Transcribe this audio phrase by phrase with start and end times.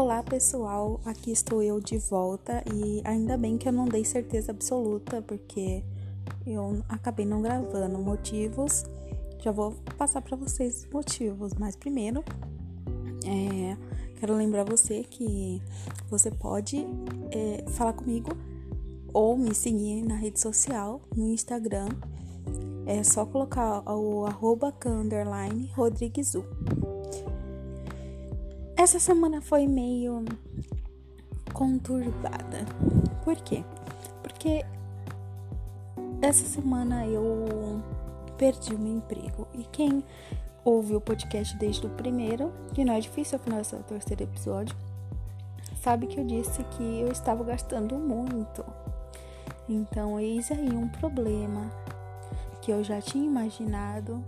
[0.00, 4.52] Olá pessoal, aqui estou eu de volta e ainda bem que eu não dei certeza
[4.52, 5.82] absoluta porque
[6.46, 8.84] eu acabei não gravando motivos.
[9.40, 12.22] Já vou passar para vocês os motivos, mas primeiro
[13.26, 13.76] é,
[14.20, 15.60] quero lembrar você que
[16.08, 16.86] você pode
[17.32, 18.30] é, falar comigo
[19.12, 21.88] ou me seguir na rede social, no Instagram.
[22.86, 24.72] É só colocar o arroba
[25.74, 26.44] Rodriguesu.
[28.78, 30.24] Essa semana foi meio
[31.52, 32.64] conturbada.
[33.24, 33.64] Por quê?
[34.22, 34.64] Porque
[36.22, 37.82] essa semana eu
[38.36, 39.48] perdi o meu emprego.
[39.52, 40.04] E quem
[40.64, 44.22] ouve o podcast desde o primeiro, que não é difícil afinal esse é o terceiro
[44.22, 44.76] episódio,
[45.82, 48.64] sabe que eu disse que eu estava gastando muito.
[49.68, 51.68] Então, eis aí um problema
[52.62, 54.22] que eu já tinha imaginado.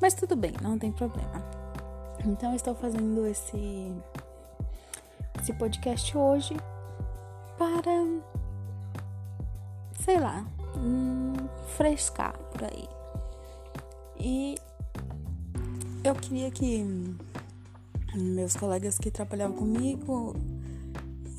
[0.00, 1.55] Mas tudo bem, não tem problema.
[2.26, 3.92] Então estou fazendo esse
[5.40, 6.56] esse podcast hoje
[7.56, 7.92] para
[10.04, 10.44] sei lá,
[10.76, 11.34] hum,
[11.76, 12.88] frescar por aí.
[14.18, 14.56] E
[16.02, 16.84] eu queria que
[18.14, 20.34] meus colegas que trabalhavam comigo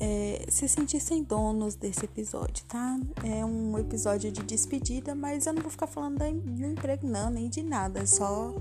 [0.00, 2.98] é, se sentissem donos desse episódio, tá?
[3.24, 7.48] É um episódio de despedida, mas eu não vou ficar falando de emprego, não, nem
[7.48, 8.54] de nada, é só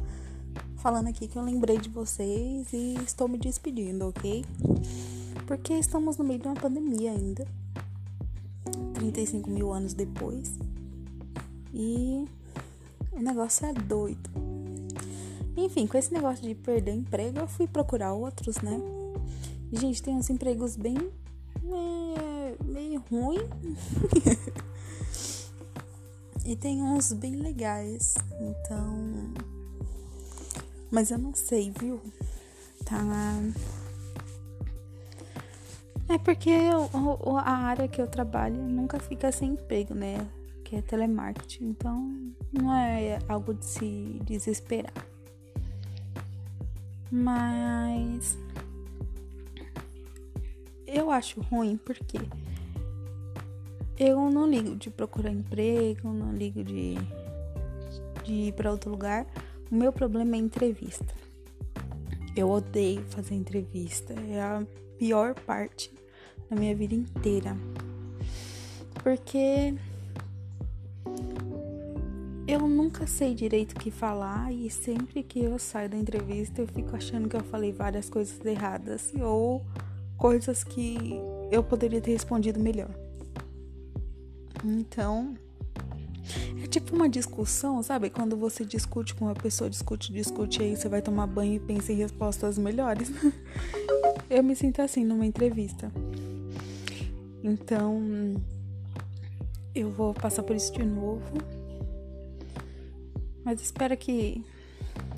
[0.78, 4.45] falando aqui que eu lembrei de vocês e estou me despedindo, ok?
[5.45, 7.47] Porque estamos no meio de uma pandemia ainda.
[8.94, 10.53] 35 mil anos depois.
[11.73, 12.25] E
[13.11, 14.30] o negócio é doido.
[15.55, 18.80] Enfim, com esse negócio de perder emprego, eu fui procurar outros, né?
[19.72, 20.98] Gente, tem uns empregos bem.
[20.98, 23.39] É, meio ruim.
[26.45, 28.16] e tem uns bem legais.
[28.39, 29.33] Então
[30.91, 32.02] mas eu não sei, viu?
[32.85, 33.02] Tá.
[36.09, 36.89] É porque eu,
[37.37, 40.26] a área que eu trabalho nunca fica sem emprego, né?
[40.64, 41.65] Que é telemarketing.
[41.65, 44.93] Então não é algo de se desesperar.
[47.11, 48.37] Mas
[50.86, 52.17] eu acho ruim porque
[53.99, 56.95] eu não ligo de procurar emprego, não ligo de,
[58.23, 59.26] de ir para outro lugar
[59.72, 61.14] o meu problema é entrevista.
[62.36, 64.14] Eu odeio fazer entrevista.
[64.30, 64.66] É a
[64.98, 65.92] pior parte
[66.50, 67.55] da minha vida inteira.
[69.04, 69.73] Porque
[72.48, 76.67] eu nunca sei direito o que falar e sempre que eu saio da entrevista eu
[76.67, 79.66] fico achando que eu falei várias coisas erradas ou
[80.17, 80.98] coisas que
[81.52, 82.89] eu poderia ter respondido melhor.
[84.64, 85.36] Então,
[86.67, 88.10] tipo uma discussão, sabe?
[88.10, 91.92] Quando você discute com uma pessoa, discute, discute, aí você vai tomar banho e pensa
[91.92, 93.11] em respostas melhores.
[94.30, 95.92] Eu me sinto assim numa entrevista.
[97.42, 98.02] Então,
[99.73, 101.22] eu vou passar por isso de novo.
[103.45, 104.44] Mas espero que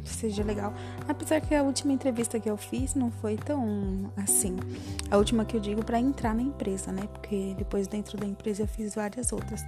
[0.04, 0.74] seja legal.
[1.08, 4.56] Apesar que a última entrevista que eu fiz não foi tão assim.
[5.10, 7.08] A última que eu digo para entrar na empresa, né?
[7.14, 9.64] Porque depois dentro da empresa eu fiz várias outras.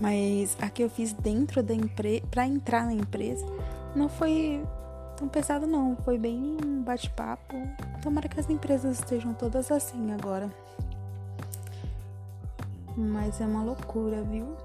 [0.00, 3.44] Mas a que eu fiz dentro da empresa, para entrar na empresa,
[3.94, 4.64] não foi
[5.16, 7.54] tão pesado não, foi bem um bate-papo.
[8.02, 10.50] Tomara que as empresas estejam todas assim agora.
[12.96, 14.56] Mas é uma loucura, viu?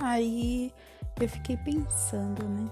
[0.00, 0.72] Aí
[1.20, 2.68] eu fiquei pensando, né?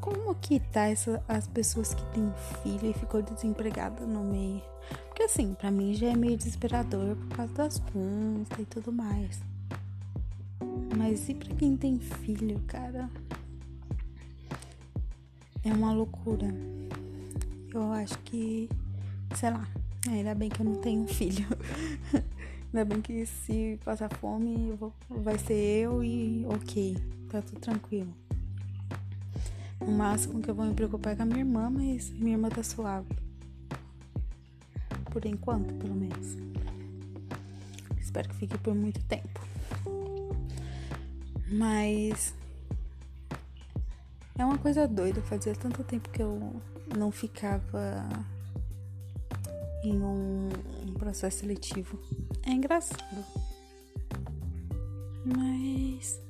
[0.00, 4.62] Como que tá essa, as pessoas que têm filho e ficou desempregada no meio?
[5.12, 9.42] Porque assim, para mim já é meio desesperador por causa das contas e tudo mais.
[10.96, 13.10] Mas e para quem tem filho, cara?
[15.62, 16.48] É uma loucura.
[17.74, 18.70] Eu acho que,
[19.34, 19.68] sei lá,
[20.08, 21.46] ainda bem que eu não tenho filho.
[22.72, 24.72] ainda bem que se passar fome
[25.10, 26.96] vai ser eu e ok,
[27.28, 28.14] tá tudo tranquilo.
[29.78, 32.48] O máximo que eu vou me preocupar é com a minha irmã, mas minha irmã
[32.48, 33.21] tá suave
[35.12, 36.36] por enquanto, pelo menos.
[38.00, 39.40] Espero que fique por muito tempo.
[41.48, 42.34] Mas
[44.38, 46.56] é uma coisa doida, fazia tanto tempo que eu
[46.96, 48.08] não ficava
[49.84, 50.48] em um,
[50.98, 51.98] processo seletivo.
[52.42, 53.24] É engraçado.
[55.24, 56.20] Mas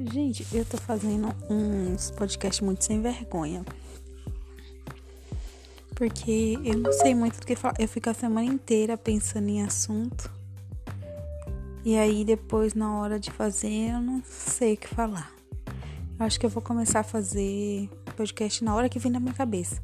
[0.00, 3.64] Gente, eu tô fazendo uns podcasts muito sem vergonha.
[5.98, 7.74] Porque eu não sei muito do que falar.
[7.76, 10.30] Eu fico a semana inteira pensando em assunto.
[11.84, 15.32] E aí depois, na hora de fazer, eu não sei o que falar.
[16.16, 19.34] Eu acho que eu vou começar a fazer podcast na hora que vem na minha
[19.34, 19.82] cabeça.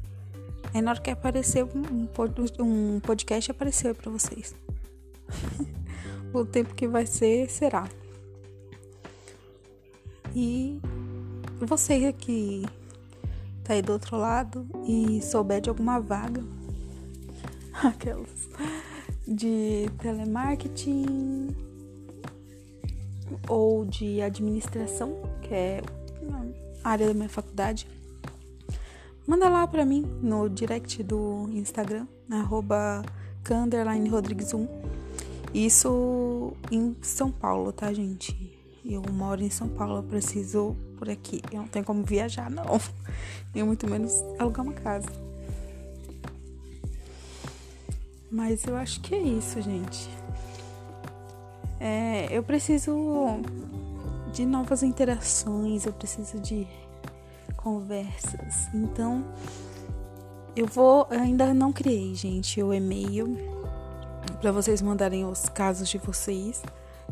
[0.73, 4.55] Aí na hora que apareceu um podcast apareceu aí pra vocês.
[6.33, 7.89] o tempo que vai ser, será.
[10.33, 10.79] E
[11.59, 12.65] você que
[13.65, 16.43] tá aí do outro lado e souber de alguma vaga,
[17.83, 18.47] aquelas
[19.27, 21.47] de telemarketing
[23.49, 25.81] ou de administração, que é
[26.83, 27.87] a área da minha faculdade,
[29.25, 33.03] manda lá pra mim no direct do Instagram, arroba
[33.43, 34.69] Rodrigues1.
[35.53, 38.53] Isso em São Paulo, tá, gente?
[38.85, 41.41] Eu moro em São Paulo, eu preciso por aqui.
[41.51, 42.79] Eu não tenho como viajar, não.
[43.53, 45.07] Nem muito menos alugar uma casa.
[48.31, 50.09] Mas eu acho que é isso, gente.
[51.79, 53.39] É, eu preciso
[54.33, 56.67] de novas interações, eu preciso de
[57.55, 58.67] conversas.
[58.73, 59.23] Então,
[60.55, 61.07] eu vou.
[61.09, 63.37] Eu ainda não criei, gente, o e-mail
[64.41, 66.61] para vocês mandarem os casos de vocês,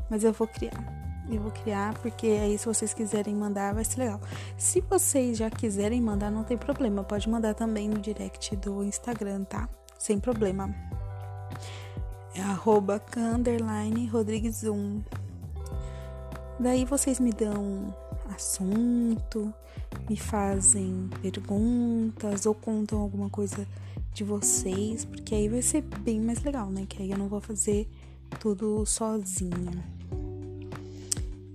[0.09, 1.02] mas eu vou criar.
[1.29, 4.19] Eu vou criar, porque aí se vocês quiserem mandar, vai ser legal.
[4.57, 7.03] Se vocês já quiserem mandar, não tem problema.
[7.03, 9.69] Pode mandar também no direct do Instagram, tá?
[9.97, 10.73] Sem problema.
[12.35, 13.01] É arroba
[14.11, 15.01] Rodrigues 1.
[16.59, 17.95] Daí vocês me dão
[18.35, 19.53] assunto,
[20.09, 23.65] me fazem perguntas ou contam alguma coisa
[24.13, 26.85] de vocês, porque aí vai ser bem mais legal, né?
[26.87, 27.89] Que aí eu não vou fazer
[28.39, 29.92] tudo sozinha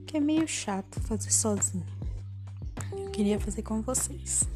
[0.08, 1.84] que é meio chato fazer sozinho.
[2.90, 4.48] Eu queria fazer com vocês.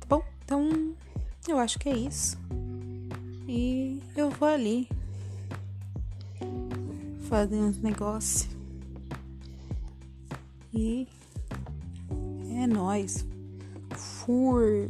[0.00, 0.24] Tá bom?
[0.44, 0.96] Então,
[1.46, 2.36] eu acho que é isso.
[3.46, 4.88] E eu vou ali
[7.28, 8.48] fazer uns negócios.
[10.74, 11.06] E
[12.50, 13.24] é nós.
[13.94, 14.88] Fur.